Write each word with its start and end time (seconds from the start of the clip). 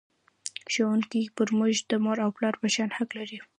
ښوونکی 0.73 1.23
پر 1.35 1.47
موږ 1.57 1.73
د 1.89 1.91
مور 2.03 2.17
او 2.25 2.29
پلار 2.37 2.55
په 2.61 2.67
شان 2.73 2.89
حق 2.97 3.09
لري. 3.19 3.37